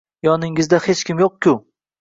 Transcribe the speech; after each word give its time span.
Yoningizda 0.27 0.81
hech 0.87 1.05
kim 1.11 1.23
yo`q-ku 1.25 1.57